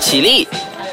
[0.00, 0.48] 起立，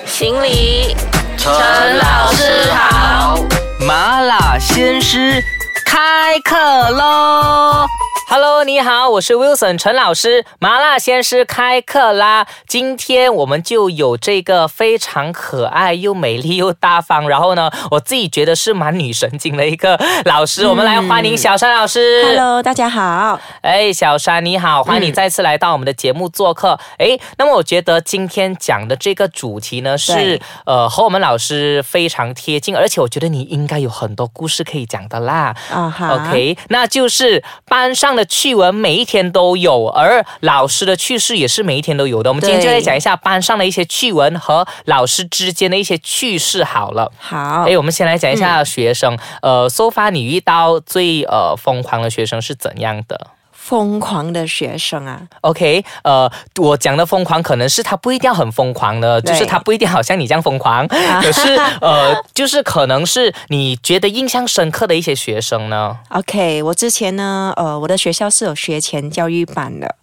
[0.06, 0.96] 行礼，
[1.38, 1.50] 陈
[1.98, 3.40] 老师好。
[3.80, 5.42] 麻辣鲜师
[5.86, 6.56] 开课
[6.90, 7.88] 喽
[8.30, 12.46] ！Hello，你好，我是 Wilson 陈老师，麻辣鲜师开课啦！
[12.68, 20.68] 今天我们就有这个非常可爱又美丽又大方，然后呢，我自己觉得是蛮女神经的一个老师。
[20.68, 22.22] 我们来欢迎小山老师。
[22.26, 23.40] Hello，大家好。
[23.62, 26.78] 哎，小山你好，欢迎你再次来到我们的节目做客。
[26.98, 35.56] 哎、那么我觉得今天讲的这个主题呢，是呃和我们老师非常贴近，而且我觉得你应该有很多故事可以讲的啦。
[35.72, 42.30] 啊哈 OK，那就是班上的趣闻每一天都有，而老师的趣事也是每一天都有的。
[42.30, 47.10] 我们今天就来讲一下班上的一些趣闻和老师之间的一些趣事好了。
[47.20, 49.18] 好哎，，我们先来讲一下学生。
[49.42, 53.28] 呃，so far 你遇到最呃疯狂的学生是怎样的？
[53.68, 65.98] 疯狂的学生啊，OK，呃，我讲的疯狂可能是他不一定要很疯狂的，就是他不一定好像你这样疯狂，可是呃，就是可能是你觉得印象深刻的一些学生呢。
[66.12, 69.96] OK，我之前呢，呃，我的学校是有学前教育班的，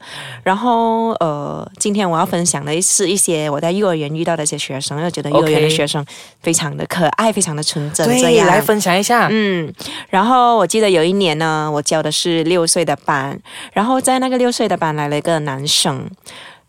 [0.42, 6.04] 然后呃，今天我要分享的是一些我在幼儿园遇到的一些学生，因为我觉得幼儿园的学生
[6.42, 8.46] 非常的可爱，非常的纯真，这对，样。
[8.46, 9.28] 来分享一下。
[9.30, 9.72] 嗯，
[10.10, 13.40] 然后我记得有一年呢，我教的是六岁的班，
[13.72, 16.10] 然后在那个六岁的班来了一个男生。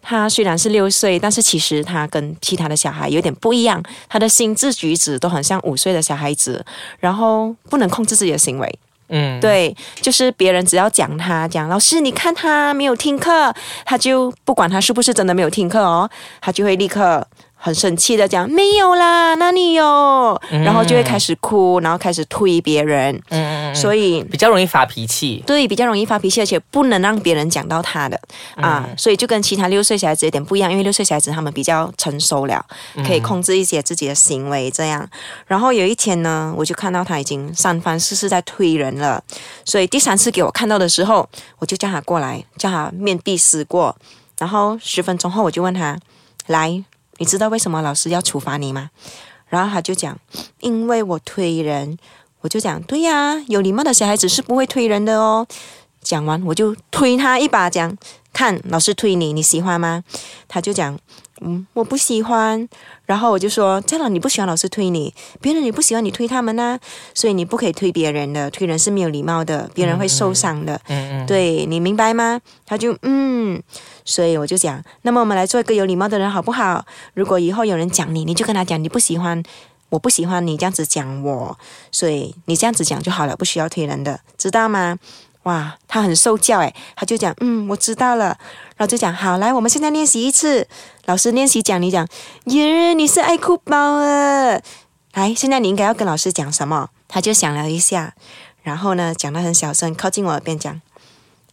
[0.08, 6.64] 他虽然是六岁，但是其实他跟其他的小孩有点不一样，他的心智举止都很像五岁的小孩子，
[7.00, 8.80] 然后不能控制自己的行为。
[9.10, 13.52] 嗯，对，就是别人只要讲他讲老师，你看他没有听课，
[13.84, 16.08] 他就不管他是不是真的没有听课哦，
[16.40, 20.40] 他就会立刻很生气的讲没有啦，哪里有？
[20.50, 24.24] 然后就会开始哭，然后开始推别人，嗯嗯嗯，所以。
[24.24, 25.44] 比较容易发脾气。
[25.48, 28.20] 对，比较容易发脾气，而且不能让别人讲到他的
[28.56, 32.64] 啊，所以就跟其他六岁小孩子有点不一样，因为六岁小孩子他们比较成熟了，
[33.06, 35.08] 可以控制一些自己的行为这样。
[35.48, 39.24] 然后有一天呢，我就看到他已经三番四次在推人了，
[39.64, 41.28] 所以第三次给我看到的时候，
[41.60, 43.96] 我就叫他过来，叫他面壁思过。
[44.38, 45.98] 然后十分钟后，我就问他
[46.48, 46.84] ：“来，
[47.18, 48.90] 你知道为什么老师要处罚你吗？”
[49.48, 50.18] 然后他就讲
[50.62, 51.98] ：“因为我推人。”
[52.42, 55.48] 我就讲：“对呀、有礼貌的小孩子是不会推人的哦。”
[56.02, 57.98] 讲完我就推他一把，讲
[58.32, 60.04] ：“看，老师推你，你喜欢吗？”
[60.48, 61.00] 他就讲
[61.42, 62.68] ：“嗯，我不喜欢。”
[63.06, 66.80] 然后我就说：“这样你不喜欢老师推你，别人你不喜欢你推他们呐、
[67.14, 70.80] 所以你不可以推别人的，推人是没有礼貌的，别人会受伤的。
[70.88, 72.42] 嗯嗯，对你明白吗？
[72.66, 73.62] 他就嗯，
[74.04, 76.86] 所以我就讲，那么我们来做一个有礼貌的人好不好？
[77.14, 79.44] 如果以后有人讲你，你就跟他讲你不喜欢，
[79.90, 81.58] 我不喜欢你这样子讲我，
[81.92, 84.98] 所以你这样子讲就好了，不需要推人的，知道吗？
[85.46, 88.26] 哇，他很受教诶，他就讲嗯，我知道了，
[88.78, 90.68] 然后就讲好，来，我们现在练习一次，
[91.06, 92.08] 老师练习讲，你讲，
[92.46, 94.60] 耶，你是爱哭包啊，
[95.14, 96.90] 来，现在你应该要跟老师讲什么？
[97.08, 98.14] 他就想了一下，
[98.64, 100.82] 然后呢，讲得很小声，靠近我耳边讲。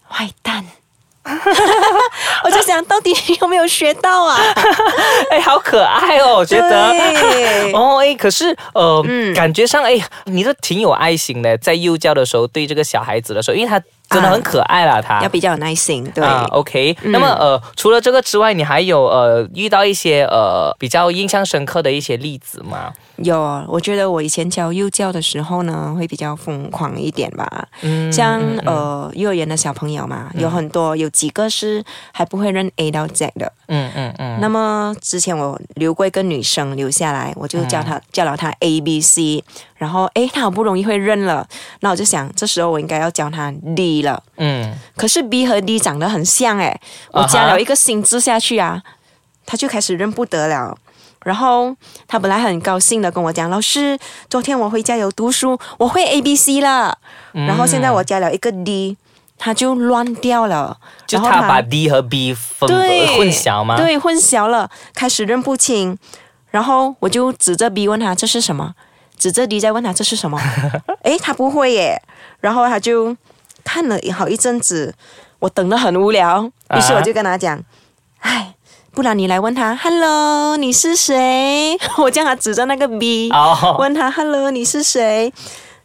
[0.08, 0.81] 坏蛋。
[2.44, 4.38] 我就想到底有没有学到啊？
[5.30, 6.90] 哎，好可爱哦，我觉得。
[6.90, 13.80] 对哦，哎，可是呃，嗯感觉上哎，你这挺有爱心的，在幼教的时候对这个小孩子的时候，因为他
[14.12, 16.24] 真的很可爱啦，他要比较有耐心，对。
[16.24, 22.92] 啊，OK，、那么呃，除了这个之外，你还有呃遇到一些呃比较印象深刻的一些例子吗？
[23.16, 27.68] 有，我觉得我以前教幼教的时候呢，会比较疯狂一点吧。
[27.82, 33.52] 嗯像呃幼儿园的小朋友嘛，有很多有几个是还不会认 A 到 Z 的。
[33.68, 39.42] 嗯嗯嗯，那么之前我留过一个女生留下来，我就教她、教了她 A B C，
[39.76, 41.46] 然后诶，她好不容易会认了，
[41.80, 44.22] 那我就想这时候我应该要教她 D 了。
[44.36, 46.80] 嗯可是 B 和 D 长得很像诶，
[47.12, 48.82] 我加了一个新字下去啊，
[49.46, 50.76] 他就开始认不得了。
[51.24, 51.72] 然后
[52.08, 53.96] 他本来很高兴的跟我讲，老师，
[54.28, 56.98] 昨天我回家有读书，我会 A B C 了。
[57.32, 58.96] 然后现在我加了一个 D，
[59.44, 60.78] 他就乱掉了。
[61.04, 63.76] 就他把 D 和 B 分对混淆吗？
[63.76, 65.98] 对，混淆了，开始认不清。
[66.50, 68.74] 然后我就指着 B 问他这是什么，
[69.18, 70.40] 指着 D 再问他这是什么。
[71.02, 72.00] 诶，他不会耶。
[72.38, 73.16] 然后他就
[73.64, 74.94] 看了好一阵子，
[75.40, 77.60] 我等得很无聊，于是我就跟他讲，
[78.20, 78.54] 唉。
[78.94, 81.78] 不然你来问他，Hello，你是谁？
[81.96, 85.32] 我叫他指着那个 B，、哦，问他 Hello，你是谁？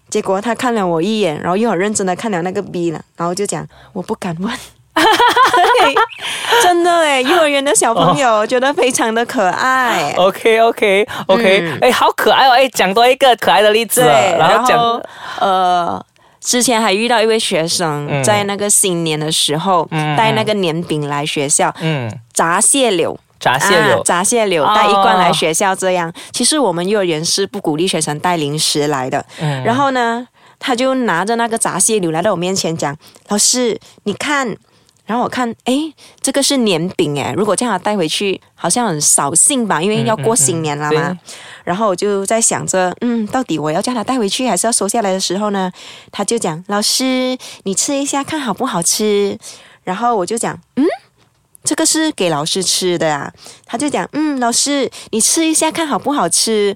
[0.09, 4.51] 结果他看了我一眼，然后又很认真的看了那个 B 了，然后就讲我不敢问。
[4.95, 5.95] 对，
[6.63, 10.11] 真的哎，幼儿园的小朋友觉得非常的可爱。
[10.17, 12.53] OK OK OK，哎、好可爱哦！
[12.53, 15.01] 哎，讲多一个可爱的例子，对，然后讲
[15.39, 16.03] 呃，
[16.41, 18.23] 之前还遇到一位学生，嗯。
[18.23, 22.11] 在那个新年的时候、嗯带那个年饼来学校，嗯。
[22.33, 26.11] 炸蟹柳闸蟹柳啊、闸蟹柳哦带一罐来学校，这样。
[26.31, 29.25] 其实我们幼儿园是不鼓励学生带零食来的。
[29.39, 30.27] 嗯然后呢，
[30.59, 32.95] 他就拿着那个炸蟹柳来到我面前讲
[33.29, 34.55] ：“老师，你看。”
[35.07, 41.07] 然后我看，诶，这个是年饼诶，如果这样带回去，好像很扫兴吧，因为要过新年了嘛。
[41.07, 41.19] 嗯嗯
[41.63, 45.71] 然后我就在想着，嗯，到底我要叫他带回去，还是要收下来的时候呢？
[46.11, 49.39] 他就讲：“老师，你吃一下看好不好吃。”
[49.85, 50.83] 然后我就讲：“嗯。”
[51.67, 53.29] 这个是给老师吃的啊，
[53.65, 56.73] 他就讲，嗯，老师，你吃一下看好不好吃。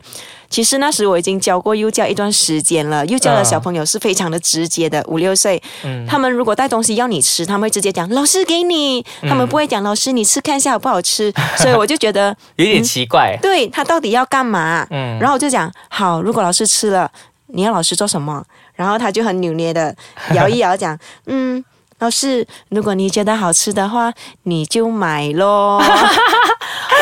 [0.49, 11.31] 其实那时我已经教过幼教一段时间了，幼教的小朋友是非常的直接的，五六岁，嗯他们如果带东西要你吃，他们会直接讲老师给你，他们不会讲老师你吃看一下好不好吃。
[11.55, 13.39] 所以我就觉得，有点奇怪。
[13.41, 14.85] 对他到底要干嘛？
[14.91, 17.09] 嗯然后我就讲好，如果老师吃了，
[17.47, 18.43] 你要老师做什么？
[18.75, 19.95] 然后他就很扭捏的
[20.33, 21.63] 摇一摇，讲嗯。
[22.01, 24.11] 老师，如果你觉得好吃的话，
[24.43, 25.79] 你就买咯。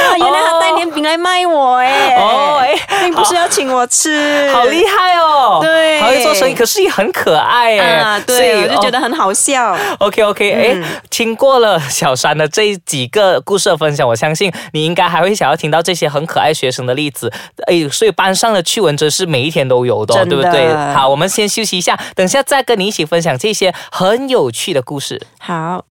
[0.10, 2.16] 哇，原来他带年饼来卖我哎！
[2.16, 5.60] 哦哎并不是要请我吃，好厉害哦！
[5.62, 7.96] 对好会做生意，可是也很可爱哎。
[7.98, 8.20] 啊！
[8.26, 9.78] 对，我就觉哦得很好笑。
[10.00, 17.32] OK OK，哎、嗯听过了小山的这几个故事的分享，我相信你应该还会想要听到这些很可爱学生的例子。
[17.68, 20.94] 哎，所以班上的趣闻真是每一天都有的哦、真的对不对？
[20.94, 25.22] 好，我们先休息一下，等下再跟你一起分享这些很有趣的故事。
[25.40, 25.84] 好，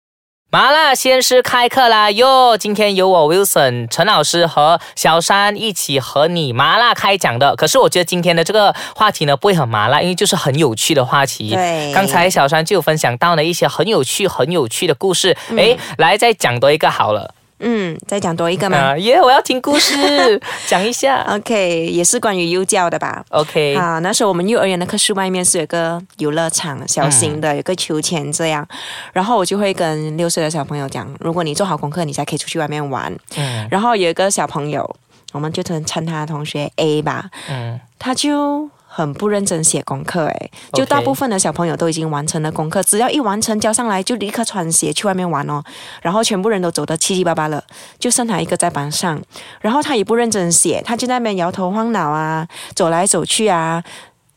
[0.50, 2.56] 麻辣鲜师开课啦哟！
[2.58, 7.54] 今天由我 Wilson 陈老师和小山一起和你麻辣开讲的。
[7.58, 11.54] 可是我觉得今天的这个话题呢不会很麻辣，因为就是很有趣的话题。
[11.54, 15.36] 对刚才小山就有分享到了一些很有趣、很有趣的故事。
[15.50, 17.34] 嗯诶，来再讲多一个好了。
[17.60, 19.20] 嗯，再讲多一个吗、啊耶！
[19.22, 21.24] 我要听故事， 讲一下。
[21.24, 23.24] o k 也是关于幼教的吧。
[23.30, 28.68] OK，啊，那时候我们幼儿园的课室外面是有个游乐场，小型的，有个秋千这样。
[29.12, 33.12] 然后我就会跟六岁的小朋友讲，如果你做好功课，你才可以出去外面玩。
[33.36, 34.96] 嗯然后有一个小朋友，
[35.32, 45.64] 我们就称他同学 A 吧，嗯他就很不认真写功课，诶，就大部分的小朋友都已经完成了功课，只要一完成交上来，就立刻穿鞋去外面玩哦。
[46.02, 47.64] 然后全部人都走得七七八八了，
[48.00, 49.22] 就剩他一个在班上，
[49.62, 53.84] 然后他也不认真写，他就在那边摇头晃脑啊，走来走去啊。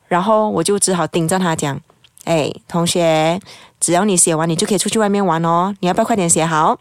[0.08, 1.80] 然后我就只好盯着他讲
[2.28, 3.40] ：“哎，同学，
[3.80, 5.74] 只要你写完，你就可以出去外面玩哦。
[5.80, 6.78] 你要不要快点写好？”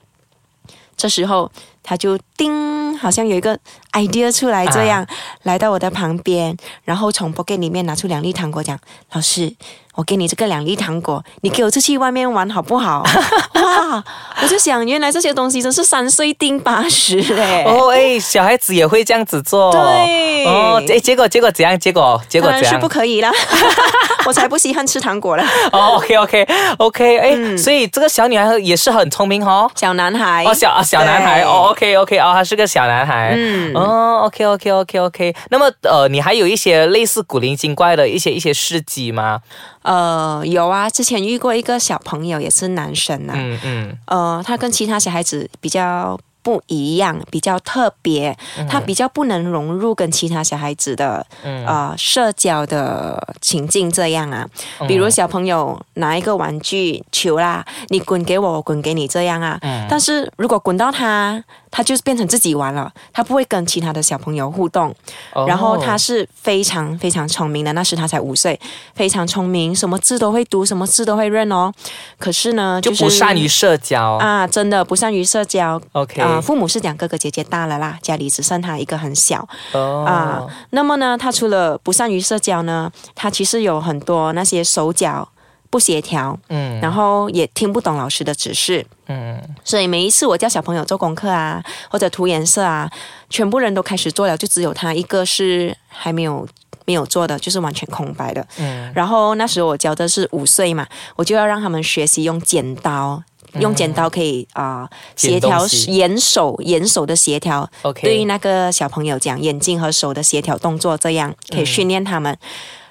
[1.00, 1.50] 这时候
[1.82, 3.58] 他就叮，好像有一个
[3.94, 5.08] idea 出来，这样、
[5.44, 8.78] 来到我的旁边，然后从 pocket 里面拿出两粒糖果，讲
[9.14, 9.56] ：“老师，
[10.00, 13.04] 我给你这个两粒糖果，你给我出去外面玩好不好？”
[13.56, 14.02] 哇！
[14.42, 17.66] 我就想，原来这些东西真是三岁定八十嘞。
[17.68, 19.74] 哦，哎，小孩子也会这样子做。
[19.74, 21.78] 对哦，哎，结果结果怎样？
[21.78, 22.88] 结果结果怎样是不？
[22.88, 23.30] 可以啦，
[24.26, 25.44] 我才不稀罕吃糖果了。
[25.74, 26.48] 哦，OK OK
[26.78, 29.70] OK，哎、嗯所以这个小女孩也是很聪明哦。
[29.76, 35.36] 小男孩哦，小啊小男孩哦，OK OK，哦，他是个小男孩，嗯哦，OK OK OK OK。
[35.52, 39.42] 那么呃，你还有一些类似古灵精怪的一些一些事迹吗？
[39.90, 43.98] 呃，有啊，之前遇过一个小朋友，也是男生呐、嗯嗯。
[44.06, 46.16] 呃，他跟其他小孩子比较
[46.50, 48.36] 不一样，比较特别，
[48.68, 54.48] 他比较不能融入跟其他小孩子的、嗯呃社交的情境这样啊。
[54.88, 59.60] 比如小朋友拿一个玩具球啦，你滚给我，我滚给你这样啊。
[59.62, 64.90] 嗯但是如果滚到他，他就变成自己玩了，他不会跟其他的小朋友互动。
[65.34, 68.60] 哦然后他是非常非常聪明的，那时他才五岁，
[68.96, 71.72] 非常聪明，什么字都会读，什么字都会认哦。
[72.18, 74.14] 可是呢，就是不善于社交。
[74.14, 75.80] 啊，真的不善于社交。
[75.92, 80.42] OK，啊、父母是讲哥哥姐姐大了啦，家里只剩他一个很小哦啊。
[80.72, 85.28] 那么呢，他除了不善于社交呢，他其实有很多那些手脚
[85.70, 88.86] 不协调，嗯然后也听不懂老师的指示。
[89.08, 92.90] 嗯所以每一次我教小朋友做功课啊，或者涂颜色啊，
[93.30, 96.48] 全部人都开始做了，就只有他一个是还没有
[96.86, 98.46] 没有做的，就是完全空白的。
[98.58, 103.22] 嗯然后那时候我教的是五岁嘛，我就要让他们学习用剪刀。
[103.54, 112.38] 用剪刀可以啊、剪协调眼手眼手的协调 OK 对于那个小朋友讲眼睛和手的协调动作，这样可以训练他们。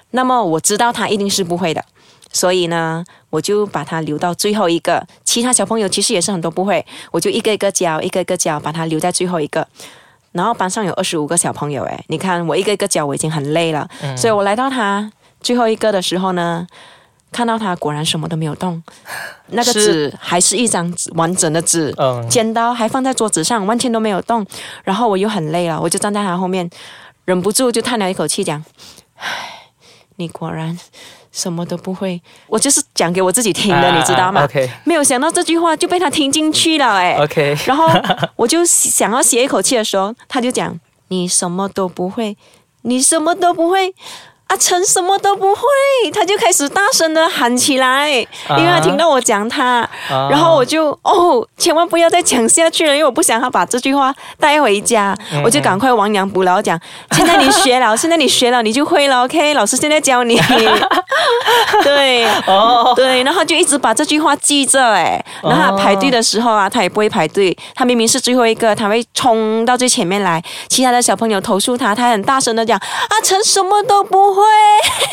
[0.09, 1.81] 那么我知道他一定是不会的，
[2.31, 5.05] 所以呢，我就把它留到最后一个。
[5.23, 9.67] 其他小朋友其实也是很多不会，我就一个一个教，一个一个教，把它留在最后一个。
[10.31, 16.67] 然后班上有二十五个小朋友，诶，你看我一个一个教，我已经很累了，所以我来到他最后一个的时候呢，
[17.31, 18.81] 看到他果然什么都没有动，
[19.49, 24.45] 那个纸还是一张纸完整的纸，嗯剪刀还放在桌子上，完全都没有动。
[24.83, 26.69] 然后我又很累了，我就站在他后面，
[27.25, 28.63] 忍不住就叹了一口气，讲
[29.17, 29.27] ：“唉，
[30.17, 30.77] 你果然
[31.31, 32.21] 什么都不会。
[32.47, 34.47] 我就是讲给我自己听的，你知道吗
[34.83, 37.17] 没有想到这句话就被他听进去了，哎。
[37.19, 37.89] OK，然后
[38.35, 42.37] 我就想要歇一口气的时候，他就讲：“你什么都不会，
[42.83, 43.93] 你什么都不会。”
[44.49, 45.61] 阿成什么都不会，
[46.11, 50.27] 他就开始大声的喊起来，因为他听到我讲他，啊。
[50.29, 56.79] 然后我就哦，千万不要再讲下去了，因为我不想他把这句话带回家，嗯我就赶快亡羊补牢讲，
[57.13, 60.35] 现在你学了，现在你学了，你就会了，OK，老师现在教你，
[61.83, 72.79] 对，哦，对，然后就一直把这句话记着，哎，然后他排队的时候啊，他也不会排队，他明明是最后一个，他会冲到最前面来，其他的小朋友投诉他，他很大声的讲，
[73.09, 74.38] 阿成什么都不会，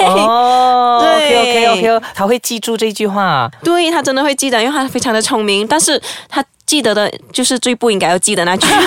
[0.06, 3.50] 哦对，OK OK OK，他会记住这句话。
[3.62, 8.80] 对他真的会记得，因为他非常的聪明，但是他记得的就是最不应该要记得那句话，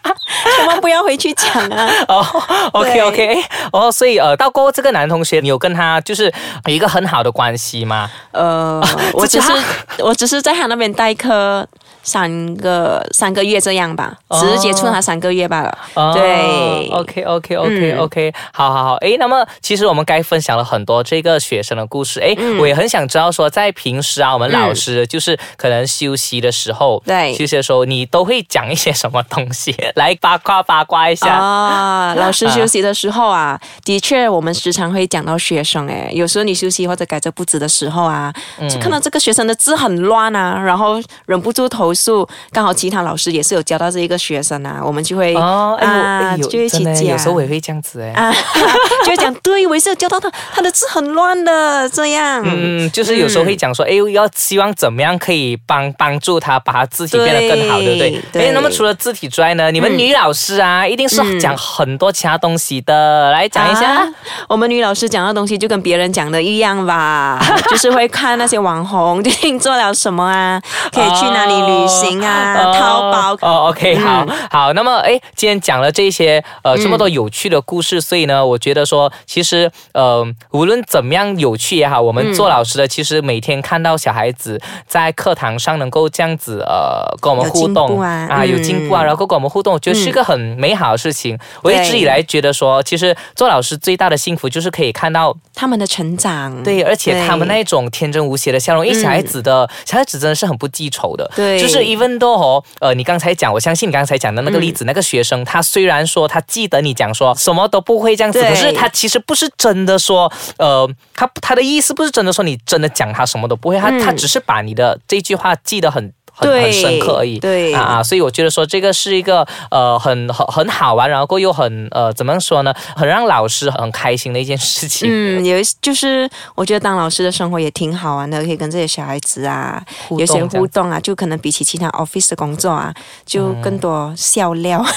[0.56, 1.90] 千万不要回去讲啊。
[2.08, 2.24] 哦
[2.72, 6.32] ，OK OK，哦，所以呃，到过后这个男同学，你有跟他就是
[6.66, 8.08] 有一个很好的关系吗？
[8.32, 8.80] 呃，
[9.12, 9.52] 我只是
[9.98, 11.66] 我只是在他那边代课
[12.06, 14.40] 三个三个月这样吧，哦。
[14.40, 15.78] 只是接触他三个月罢了。
[15.94, 17.98] 哦对，OK OK OK 嗯。
[17.98, 22.58] OK，、好好好，诶，那么其实我们该分享了很多这个学生的故事，诶，嗯。
[22.58, 27.34] 我也很想知道说，在平时啊，我们老师就是可能休息的时候，对。
[27.34, 31.34] 休息的时候，你都会讲一些什么东西来八卦八卦一下？
[31.34, 38.68] 啊， 老师休息的时候啊，的确我们时常会讲到学生诶，有时候你休息或者改着布置的时候啊，嗯。
[38.68, 48.10] 就看到这个学生的字很乱啊，然后忍不住投诉，刚好其他老师也是有教到这一个学生啊，我们就会哦，哎、啊，就一起讲，有时候我也会这样子哎。
[48.10, 48.32] 啊，
[49.04, 58.22] 就会讲，对我也是有教到他，他的字很乱的，这样，嗯，就是有时候会讲说，哎、要希望怎么样可以帮帮助他把他字体变得更好，对不对？
[58.32, 63.86] 对哎，那么除了字体之外呢，你们嗯女老师啊，一定是嗯讲很多其他东西的，来讲一下。
[63.94, 64.06] 啊
[64.48, 70.60] 我们女老师讲的东西就跟别人讲的一样吧， 就是会看那些网红最近做了什么啊，
[70.92, 73.32] 可以去哪里旅行啊，哦淘宝。
[73.40, 74.36] 哦，OK，好嗯。
[74.50, 74.72] 好。
[74.72, 88.62] 那么，哎，今天讲了这些呃这么多有趣的故事，所以呢，我觉得说，其实呃，无论怎么样有趣也好，我们做老师的，其实每天看到小孩子在课堂上能够这样子呃跟我们互动步啊有嗯。
[88.66, 91.38] 进步啊，然后跟我们互动，我觉得是一个很美好的事情。
[91.62, 101.30] 我一直以来觉得说，其实做老师最大的幸福就是可以看到他们的成长，对，而且他们那种天真无邪的笑容，因为小孩子的、小孩子真的是很不记仇的。
[101.36, 101.60] 对。
[101.60, 116.12] 就是 even though 哦，呃，你刚才讲，我相信你刚才讲的那个例子，那个学生他虽然说他记得你讲说什么都不会这样子，对可是他其实不是真的说，呃，他他的意思不是真的说你真的讲他什么都不会，他、嗯他只是把你的这句话记得很。
[116.36, 125.08] 很对很深刻而已，对啊啊，所以我觉得说这个是一个呃很很很好玩，然后又很呃怎么说呢，很让老师很开心的一件事情。
[125.10, 132.92] 嗯，有一就是我觉得当老师的生活也挺好玩的，可以跟这些小孩子啊有些互动啊，就可能比起其他 office 的工作啊，
[133.24, 134.84] 就更多笑料。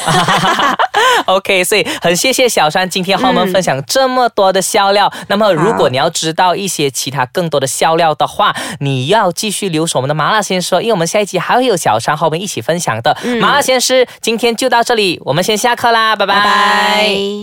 [1.25, 5.11] OK，所以很谢谢小山今天和我们分享这么多的笑料。
[5.27, 13.17] 那么，如果你要知道一些其他更多的笑料的话，你要继续留守我们的麻辣鲜师哦，因为我们下一集还会有小山和我们一起分享的。
[13.39, 17.39] 麻辣鲜师今天就到这里，我们先下课啦，拜拜拜拜。